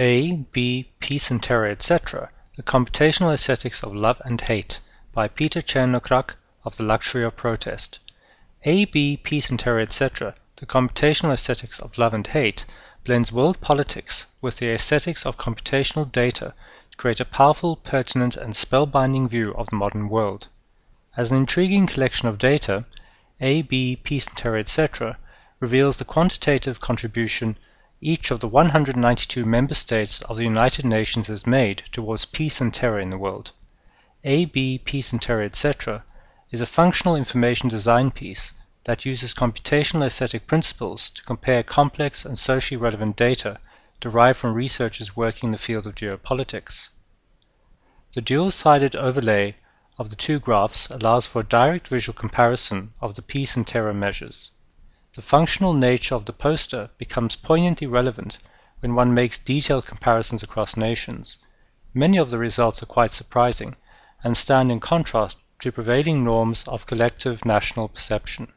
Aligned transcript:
A, 0.00 0.36
B, 0.52 0.92
Terror, 1.00 1.66
etc. 1.66 2.28
The 2.54 2.62
Computational 2.62 3.34
Aesthetics 3.34 3.82
of 3.82 3.96
Love 3.96 4.22
and 4.24 4.40
Hate 4.40 4.78
by 5.12 5.26
Peter 5.26 5.60
Crnokrak 5.60 6.34
of 6.64 6.76
The 6.76 6.84
Luxury 6.84 7.24
of 7.24 7.34
Protest. 7.34 7.98
A, 8.62 8.84
B, 8.84 9.16
Peace 9.16 9.50
and 9.50 9.58
Terror, 9.58 9.80
etc. 9.80 10.36
The 10.54 10.66
Computational 10.66 11.32
Aesthetics 11.32 11.80
of 11.80 11.98
Love 11.98 12.14
and 12.14 12.24
Hate 12.28 12.64
blends 13.02 13.32
world 13.32 13.60
politics 13.60 14.26
with 14.40 14.58
the 14.58 14.70
aesthetics 14.72 15.26
of 15.26 15.36
computational 15.36 16.12
data 16.12 16.54
to 16.92 16.96
create 16.96 17.18
a 17.18 17.24
powerful, 17.24 17.74
pertinent, 17.74 18.36
and 18.36 18.54
spellbinding 18.54 19.28
view 19.28 19.52
of 19.54 19.66
the 19.66 19.74
modern 19.74 20.08
world. 20.08 20.46
As 21.16 21.32
an 21.32 21.38
intriguing 21.38 21.88
collection 21.88 22.28
of 22.28 22.38
data, 22.38 22.84
A, 23.40 23.62
B, 23.62 23.96
Terror, 24.36 24.58
etc. 24.58 25.16
reveals 25.58 25.96
the 25.96 26.04
quantitative 26.04 26.80
contribution 26.80 27.56
each 28.00 28.30
of 28.30 28.38
the 28.38 28.46
192 28.46 29.44
member 29.44 29.74
states 29.74 30.22
of 30.22 30.36
the 30.36 30.44
United 30.44 30.84
Nations 30.84 31.26
has 31.26 31.46
made 31.46 31.78
towards 31.90 32.24
peace 32.24 32.60
and 32.60 32.72
terror 32.72 33.00
in 33.00 33.10
the 33.10 33.18
world. 33.18 33.50
A, 34.22 34.44
B, 34.44 34.78
Peace 34.78 35.12
and 35.12 35.20
Terror, 35.20 35.42
etc. 35.42 36.04
is 36.52 36.60
a 36.60 36.66
functional 36.66 37.16
information 37.16 37.68
design 37.68 38.12
piece 38.12 38.52
that 38.84 39.04
uses 39.04 39.34
computational 39.34 40.06
aesthetic 40.06 40.46
principles 40.46 41.10
to 41.10 41.24
compare 41.24 41.64
complex 41.64 42.24
and 42.24 42.38
socially 42.38 42.76
relevant 42.76 43.16
data 43.16 43.58
derived 43.98 44.38
from 44.38 44.54
researchers 44.54 45.16
working 45.16 45.48
in 45.48 45.52
the 45.52 45.58
field 45.58 45.84
of 45.84 45.96
geopolitics. 45.96 46.90
The 48.14 48.20
dual-sided 48.20 48.94
overlay 48.94 49.56
of 49.98 50.10
the 50.10 50.16
two 50.16 50.38
graphs 50.38 50.88
allows 50.88 51.26
for 51.26 51.40
a 51.40 51.44
direct 51.44 51.88
visual 51.88 52.16
comparison 52.16 52.92
of 53.00 53.16
the 53.16 53.22
peace 53.22 53.56
and 53.56 53.66
terror 53.66 53.92
measures. 53.92 54.52
The 55.18 55.22
functional 55.22 55.72
nature 55.72 56.14
of 56.14 56.26
the 56.26 56.32
poster 56.32 56.90
becomes 56.96 57.34
poignantly 57.34 57.88
relevant 57.88 58.38
when 58.78 58.94
one 58.94 59.12
makes 59.12 59.36
detailed 59.36 59.84
comparisons 59.84 60.44
across 60.44 60.76
nations. 60.76 61.38
Many 61.92 62.18
of 62.18 62.30
the 62.30 62.38
results 62.38 62.84
are 62.84 62.86
quite 62.86 63.10
surprising 63.10 63.74
and 64.22 64.36
stand 64.36 64.70
in 64.70 64.78
contrast 64.78 65.38
to 65.58 65.72
prevailing 65.72 66.22
norms 66.22 66.62
of 66.68 66.86
collective 66.86 67.44
national 67.44 67.88
perception. 67.88 68.52